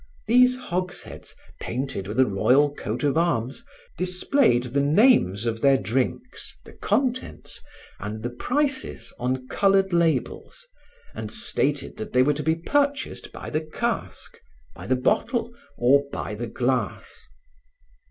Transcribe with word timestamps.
These 0.25 0.57
hogsheads 0.57 1.35
painted 1.59 2.07
with 2.07 2.19
a 2.19 2.25
royal 2.25 2.73
coat 2.73 3.03
of 3.03 3.19
arms 3.19 3.63
displayed 3.99 4.63
the 4.63 4.79
names 4.81 5.45
of 5.45 5.61
their 5.61 5.77
drinks, 5.77 6.57
the 6.63 6.73
contents, 6.73 7.61
and 7.99 8.23
the 8.23 8.31
prices 8.31 9.13
on 9.19 9.47
colored 9.47 9.93
labels 9.93 10.67
and 11.13 11.31
stated 11.31 11.97
that 11.97 12.13
they 12.13 12.23
were 12.23 12.33
to 12.33 12.41
be 12.41 12.55
purchased 12.55 13.31
by 13.31 13.51
the 13.51 13.61
cask, 13.61 14.39
by 14.73 14.87
the 14.87 14.95
bottle 14.95 15.53
or 15.77 16.05
by 16.11 16.33
the 16.33 16.47
glass. 16.47 17.27